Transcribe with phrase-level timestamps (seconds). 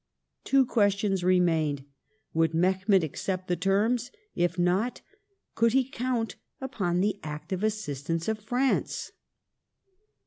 [0.43, 1.85] Two questions remained:
[2.33, 5.01] would Mehemet accept the terms; if not,
[5.53, 9.11] could he count upon the active assistance of France